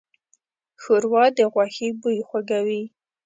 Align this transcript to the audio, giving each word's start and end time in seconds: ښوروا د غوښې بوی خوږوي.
ښوروا 0.81 1.23
د 1.37 1.39
غوښې 1.53 1.89
بوی 2.01 2.19
خوږوي. 2.27 2.83